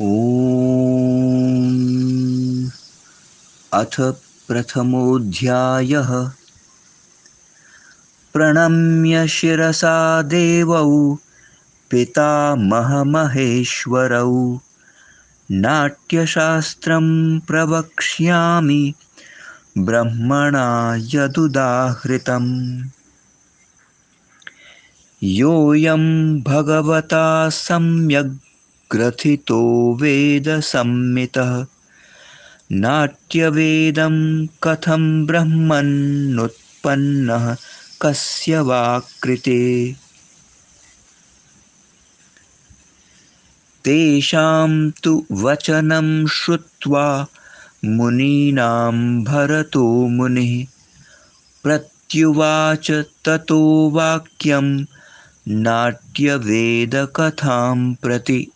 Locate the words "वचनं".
45.32-46.26